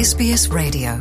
[0.00, 0.92] SBS Radio.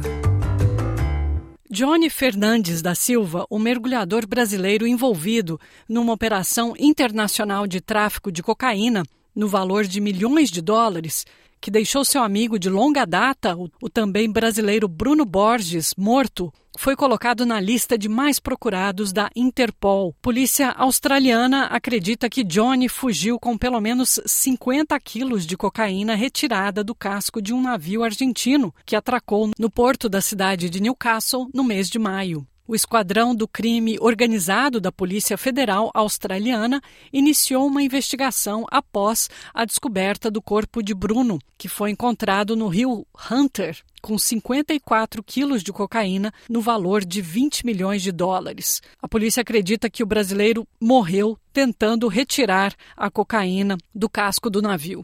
[1.72, 9.04] Johnny Fernandes da Silva, o mergulhador brasileiro envolvido numa operação internacional de tráfico de cocaína
[9.34, 11.26] no valor de milhões de dólares,
[11.62, 16.96] que deixou seu amigo de longa data, o, o, também brasileiro Bruno Borges, morto, foi
[16.96, 20.16] colocado na lista de mais procurados da Interpol.
[20.22, 26.96] Polícia australiana acredita que Johnny fugiu com pelo menos 50 quilos de cocaína retirada do
[26.96, 31.90] casco de um navio argentino que atracou no porto da cidade de Newcastle no mês
[31.90, 32.48] de maio.
[32.70, 36.80] O Esquadrão do Crime Organizado da Polícia Federal Australiana
[37.12, 43.08] iniciou uma investigação após a descoberta do corpo de Bruno, que foi encontrado no rio
[43.32, 48.84] Hunter, com 54 quilos de cocaína no valor de 20 milhões de dólares.
[49.02, 55.04] A polícia acredita que o brasileiro morreu tentando retirar a cocaína do casco do navio.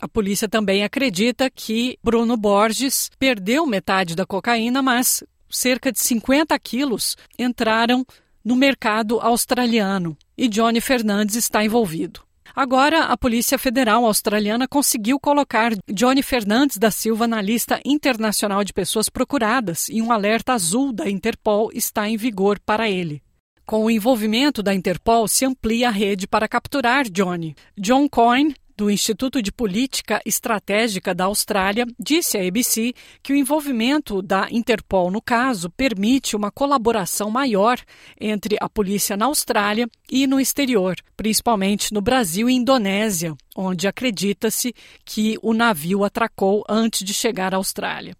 [0.00, 6.58] A polícia também acredita que Bruno Borges perdeu metade da cocaína, mas cerca de 50
[6.58, 8.06] quilos entraram
[8.44, 12.22] no mercado australiano e Johnny Fernandes está envolvido.
[12.54, 18.72] Agora, a Polícia Federal Australiana conseguiu colocar Johnny Fernandes da Silva na lista internacional de
[18.72, 23.22] pessoas procuradas e um alerta azul da Interpol está em vigor para ele.
[23.64, 27.54] Com o envolvimento da Interpol, se amplia a rede para capturar Johnny.
[27.78, 34.22] John Coyne, do Instituto de Política Estratégica da Austrália, disse à ABC que o envolvimento
[34.22, 37.78] da Interpol no caso permite uma colaboração maior
[38.18, 44.74] entre a polícia na Austrália e no exterior, principalmente no Brasil e Indonésia, onde acredita-se
[45.04, 48.16] que o navio atracou antes de chegar à Austrália.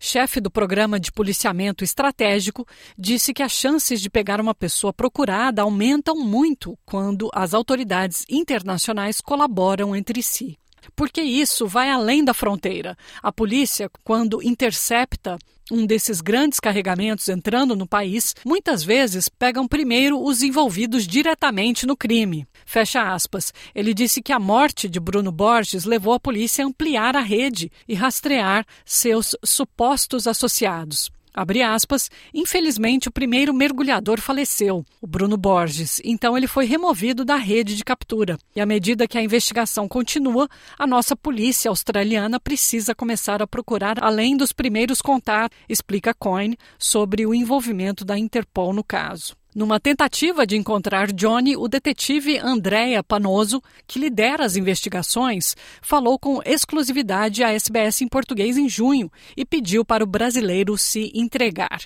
[0.00, 2.66] Chefe do programa de policiamento estratégico,
[2.98, 9.20] disse que as chances de pegar uma pessoa procurada aumentam muito quando as autoridades internacionais
[9.20, 10.58] colaboram entre si.
[10.96, 12.96] Porque isso vai além da fronteira.
[13.22, 15.38] A polícia, quando intercepta
[15.70, 21.96] um desses grandes carregamentos entrando no país, muitas vezes pegam primeiro os envolvidos diretamente no
[21.96, 22.46] crime.
[22.66, 23.52] Fecha aspas.
[23.74, 27.70] Ele disse que a morte de Bruno Borges levou a polícia a ampliar a rede
[27.88, 31.10] e rastrear seus supostos associados.
[31.34, 37.36] Abre aspas, infelizmente o primeiro mergulhador faleceu, o Bruno Borges, então ele foi removido da
[37.36, 38.36] rede de captura.
[38.54, 40.48] E à medida que a investigação continua,
[40.78, 47.24] a nossa polícia australiana precisa começar a procurar além dos primeiros contatos, explica Coyne sobre
[47.24, 49.39] o envolvimento da Interpol no caso.
[49.52, 56.40] Numa tentativa de encontrar Johnny, o detetive Andréa Panoso, que lidera as investigações, falou com
[56.44, 61.80] exclusividade à SBS em português em junho e pediu para o brasileiro se entregar.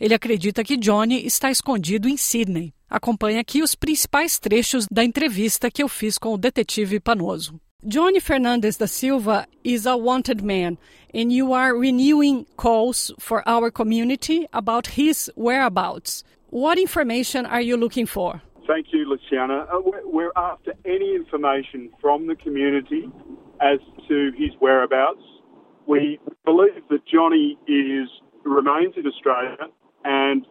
[0.00, 2.72] Ele acredita que Johnny está escondido em Sydney.
[2.88, 7.60] Acompanhe aqui os principais trechos da entrevista que eu fiz com o detetive Panoso.
[7.84, 10.78] Johnny Fernandes da Silva is a wanted man,
[11.14, 16.24] and you are renewing calls for our community about his whereabouts.
[16.50, 18.42] What information are you looking for?
[18.66, 19.66] Thank you, Luciana.
[19.72, 23.08] Uh, we're after any information from the community
[23.60, 23.78] as
[24.08, 25.22] to his whereabouts.
[25.86, 28.08] We believe that Johnny is
[28.44, 29.58] remains in Australia
[30.04, 30.44] and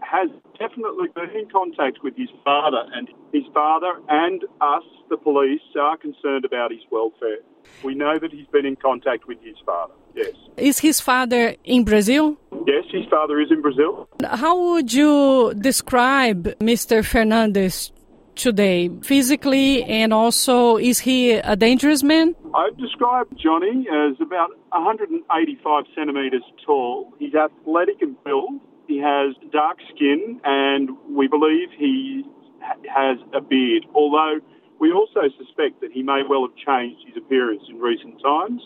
[0.00, 5.60] has definitely been in contact with his father, and his father and us, the police,
[5.80, 7.38] are concerned about his welfare.
[7.84, 9.94] We know that he's been in contact with his father.
[10.16, 10.34] Yes.
[10.56, 12.36] Is his father in Brazil?
[12.66, 14.08] Yes, his father is in Brazil.
[14.24, 17.04] How would you describe Mr.
[17.04, 17.92] Fernandes
[18.34, 22.34] today, physically, and also is he a dangerous man?
[22.54, 27.12] I'd describe Johnny as about 185 centimetres tall.
[27.18, 28.50] He's athletic and built.
[28.88, 32.24] He has dark skin, and we believe he
[32.88, 34.40] has a beard, although
[34.80, 38.62] we also suspect that he may well have changed his appearance in recent times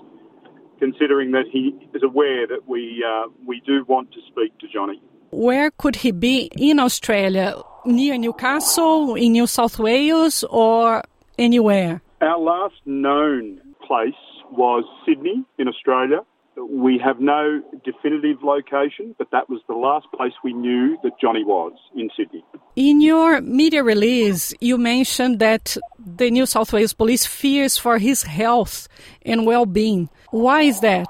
[0.80, 1.64] considering that he
[1.94, 5.00] is aware that we uh, we do want to speak to Johnny.
[5.30, 7.54] Where could he be in Australia?
[7.86, 11.02] Near Newcastle, in New South Wales, or
[11.38, 12.02] anywhere?
[12.20, 16.20] Our last known place was Sydney in Australia.
[16.56, 21.44] We have no definitive location, but that was the last place we knew that Johnny
[21.44, 22.44] was in Sydney.
[22.76, 25.76] In your media release, you mentioned that
[26.20, 28.88] the New South Wales Police fears for his health
[29.22, 30.10] and well being.
[30.30, 31.08] Why is that?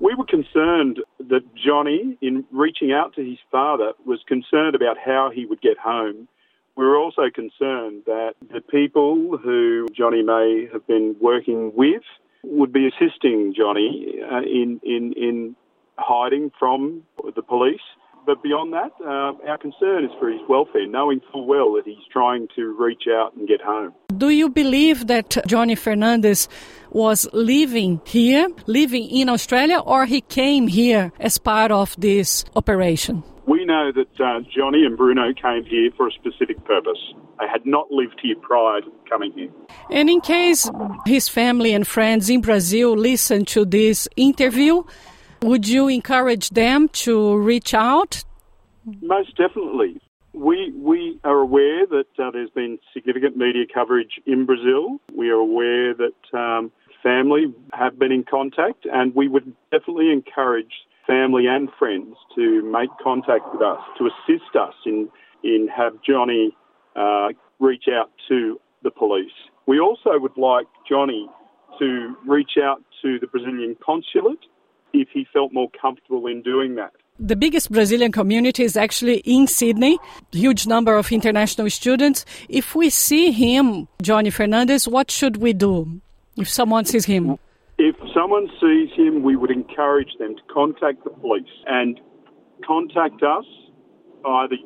[0.00, 0.98] We were concerned
[1.30, 5.78] that Johnny, in reaching out to his father, was concerned about how he would get
[5.78, 6.26] home.
[6.76, 12.02] We were also concerned that the people who Johnny may have been working with
[12.42, 15.56] would be assisting Johnny uh, in, in, in
[15.98, 17.04] hiding from
[17.36, 17.86] the police.
[18.26, 22.06] but beyond that, uh, our concern is for his welfare, knowing full well that he's
[22.12, 23.94] trying to reach out and get home.
[24.22, 26.46] Do you believe that Johnny Fernandes
[26.90, 33.24] was living here, living in Australia, or he came here as part of this operation?
[33.48, 37.00] We know that uh, Johnny and Bruno came here for a specific purpose.
[37.40, 39.50] They had not lived here prior to coming here.
[39.90, 40.70] And in case
[41.04, 44.84] his family and friends in Brazil listen to this interview,
[45.42, 48.22] would you encourage them to reach out?
[49.00, 50.00] Most definitely.
[50.34, 54.98] We, we are aware that uh, there's been significant media coverage in Brazil.
[55.14, 60.72] We are aware that um, family have been in contact, and we would definitely encourage
[61.06, 65.08] family and friends to make contact with us, to assist us in,
[65.44, 66.56] in have Johnny
[66.96, 67.28] uh,
[67.58, 69.32] reach out to the police.
[69.66, 71.28] We also would like Johnny
[71.78, 74.46] to reach out to the Brazilian consulate
[74.92, 76.92] if he felt more comfortable in doing that.
[77.24, 79.96] The biggest Brazilian community is actually in Sydney,
[80.32, 82.24] huge number of international students.
[82.48, 86.00] If we see him, Johnny Fernandes, what should we do
[86.36, 87.38] if someone sees him?
[87.78, 92.00] If someone sees him, we would encourage them to contact the police and
[92.66, 93.44] contact us
[94.26, 94.56] either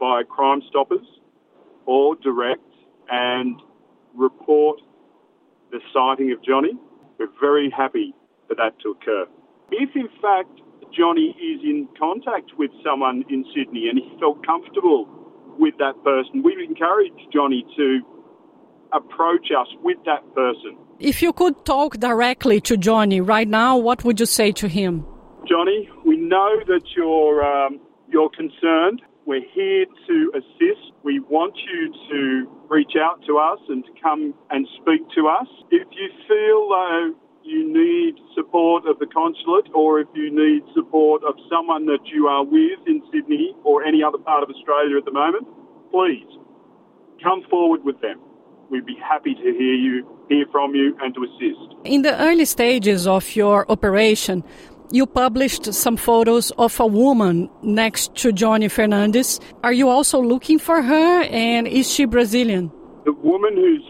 [0.00, 1.06] by Crime Stoppers
[1.84, 2.62] or direct
[3.10, 3.60] and
[4.14, 4.80] report
[5.70, 6.72] the sighting of Johnny.
[7.18, 8.14] We're very happy
[8.48, 9.26] for that to occur.
[9.70, 10.62] If in fact
[10.96, 15.08] Johnny is in contact with someone in Sydney and he felt comfortable
[15.58, 18.00] with that person, we encourage Johnny to
[18.92, 20.76] approach us with that person.
[20.98, 25.06] If you could talk directly to Johnny right now, what would you say to him?
[25.48, 29.02] Johnny, we know that you're um, you're concerned.
[29.26, 30.92] We're here to assist.
[31.04, 35.46] We want you to reach out to us and to come and speak to us.
[35.70, 37.14] If you feel though
[37.44, 42.26] you need support of the consulate or if you need support of someone that you
[42.26, 45.46] are with in Sydney or any other part of Australia at the moment,
[45.90, 46.26] please
[47.22, 48.20] come forward with them.
[48.70, 51.74] We'd be happy to hear you, hear from you, and to assist.
[51.84, 54.44] In the early stages of your operation,
[54.92, 59.40] you published some photos of a woman next to Johnny Fernandes.
[59.62, 62.70] Are you also looking for her, and is she Brazilian?
[63.04, 63.84] The woman who's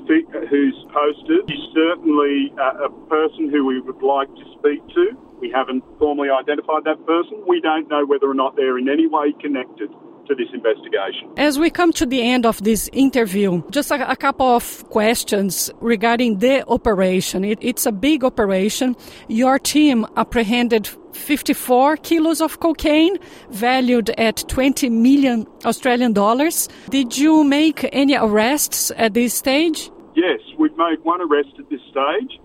[0.51, 5.19] who's posted is certainly a, a person who we would like to speak to.
[5.41, 7.43] We haven't formally identified that person.
[7.47, 9.91] We don't know whether or not they're in any way connected
[10.26, 11.31] to this investigation.
[11.37, 15.70] As we come to the end of this interview, just a, a couple of questions
[15.81, 17.44] regarding the operation.
[17.44, 18.96] It, it's a big operation.
[19.28, 23.19] Your team apprehended 54 kilos of cocaine
[23.50, 26.69] valued at 20 million Australian dollars.
[26.88, 29.90] Did you make any arrests at this stage?
[30.14, 32.40] Yes, we've made one arrest at this stage.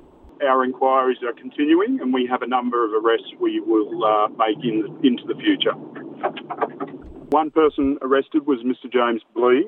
[0.45, 4.63] Our inquiries are continuing, and we have a number of arrests we will uh, make
[4.63, 5.73] in the, into the future.
[7.29, 8.91] One person arrested was Mr.
[8.91, 9.65] James Blee,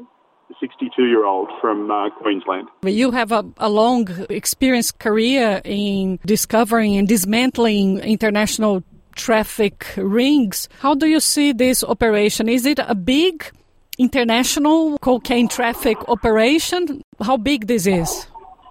[0.50, 2.68] a 62 year old from uh, Queensland.
[2.84, 8.84] You have a, a, long experienced career in discovering and dismantling international
[9.16, 10.70] traffic rings.
[10.80, 12.48] How do you see this operation?
[12.48, 13.52] Is it a big
[13.98, 17.02] international cocaine traffic operation?
[17.20, 18.28] How big this is?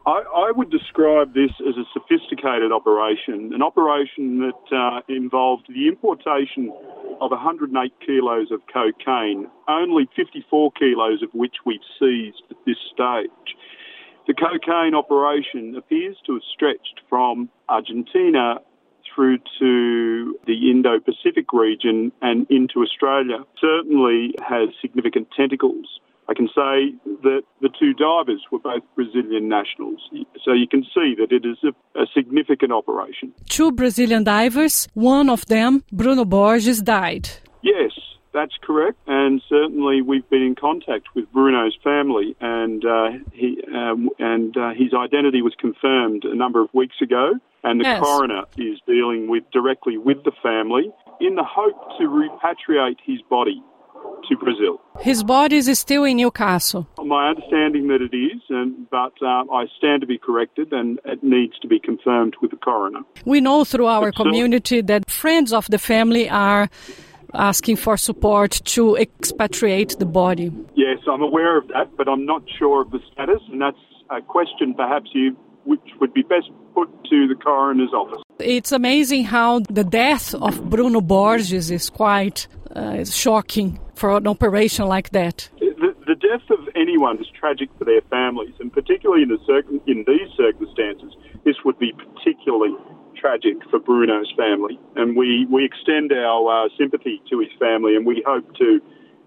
[0.06, 5.88] I, I, would describe this as a sophisticated operation, an operation that uh, involved the
[5.88, 6.72] importation
[7.20, 13.56] of 108 kilos of cocaine, only 54 kilos of which we've seized at this stage.
[14.28, 18.60] The cocaine operation appears to have stretched from Argentina
[19.12, 23.38] through to the Indo Pacific region and into Australia.
[23.60, 26.00] Certainly has significant tentacles.
[26.28, 30.00] I can say that the two divers were both Brazilian nationals.
[30.45, 33.33] So you can see that it is a, a, significant operation.
[33.49, 37.28] Two Brazilian divers, one of them, Bruno Borges, died.
[37.62, 37.92] Yes,
[38.35, 38.99] that's correct.
[39.06, 44.71] And certainly we've been in contact with Bruno's family, and, uh, he, um, and uh,
[44.71, 47.35] his identity was confirmed a number of weeks ago.
[47.62, 48.00] And the yes.
[48.00, 53.61] coroner is dealing with directly with the family in the hope to repatriate his body
[54.28, 54.80] to Brazil.
[55.00, 56.86] His body is still in Newcastle.
[57.04, 61.22] My understanding that it is, and, but uh, I stand to be corrected, and it
[61.22, 63.00] needs to be confirmed with the coroner.
[63.25, 66.68] We know through our but community that friends of the family are
[67.34, 70.52] asking for support to expatriate the body.
[70.75, 73.76] Yes, I'm aware of that, but I'm not sure of the status, and that's
[74.10, 78.22] a question perhaps you which would be best put to the coroner's office.
[78.38, 84.87] It's amazing how the death of Bruno Borges is quite uh, shocking for an operation
[84.87, 85.49] like that.
[85.59, 90.05] The, the, death of anyone is tragic for their families, and particularly in, the in
[90.07, 92.75] these circumstances, this would be particularly
[93.16, 98.05] tragic for Bruno's family, and we, we extend our uh, sympathy to his family, and
[98.05, 98.81] we hope to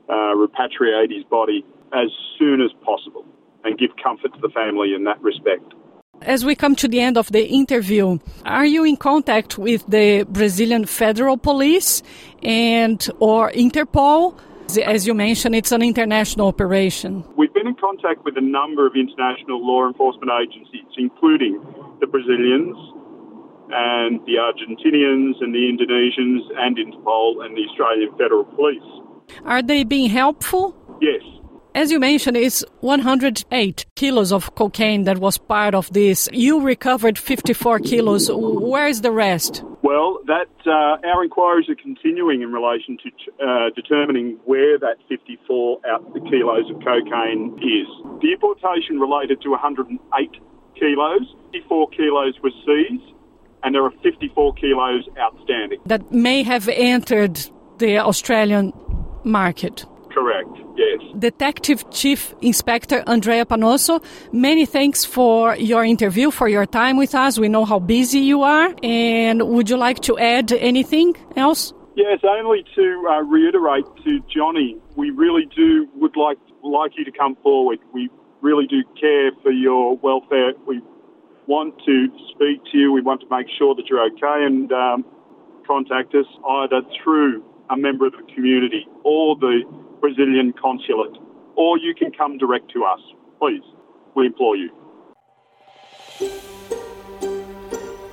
[0.08, 3.26] uh, repatriate his body as soon as possible
[3.64, 5.74] and give comfort to the family in that respect.
[6.22, 10.26] As we come to the end of the interview, are you in contact with the
[10.30, 12.04] Brazilian Federal Police
[12.44, 14.38] and or Interpol?
[14.86, 17.24] As you mentioned, it's an international operation.
[17.38, 21.60] We've been in contact with a number of international law enforcement agencies, including
[22.02, 22.78] the Brazilians
[23.72, 28.84] and the Argentinians and the Indonesians and Interpol and the Australian Federal Police.
[29.46, 30.76] Are they being helpful?
[31.02, 31.22] Yes,
[31.76, 36.28] as you mentioned, it's 108 kilos of cocaine that was part of this.
[36.32, 38.30] You recovered 54 kilos.
[38.32, 39.64] Where is the rest?
[39.82, 45.80] Well, that uh, our inquiries are continuing in relation to uh, determining where that 54
[45.88, 47.88] out the kilos of cocaine is.
[48.22, 50.32] The importation related to 108
[50.76, 51.36] kilos.
[51.54, 53.14] 54 kilos were seized,
[53.64, 55.80] and there are 54 kilos outstanding.
[55.86, 57.40] That may have entered
[57.78, 58.74] the Australian
[59.24, 59.86] market.
[60.12, 60.50] Correct,
[60.80, 61.00] yes.
[61.18, 67.38] Detective Chief Inspector Andrea Panosso, many thanks for your interview, for your time with us.
[67.38, 68.74] We know how busy you are.
[68.84, 71.74] And would you like to add anything else?
[71.96, 77.12] Yes, only to uh, reiterate to Johnny, we really do would like like you to
[77.12, 77.80] come forward.
[77.94, 78.10] We
[78.42, 80.54] really do care for your welfare.
[80.66, 80.82] We
[81.48, 82.92] want to speak to you.
[82.94, 85.06] We want to make sure that you're okay and um,
[85.68, 89.62] contact us either through a member of the community or the
[90.00, 91.18] Brazilian consulate,
[91.56, 93.00] or you can come direct to us.
[93.40, 93.64] Please,
[94.16, 94.70] we implore you.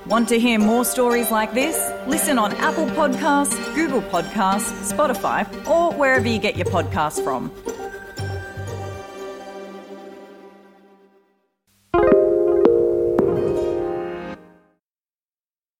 [0.07, 1.91] Want to hear more stories like this?
[2.07, 7.51] Listen on Apple Podcasts, Google Podcasts, Spotify, or wherever you get your podcasts from.